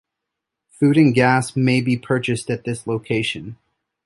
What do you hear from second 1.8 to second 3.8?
purchased at this location.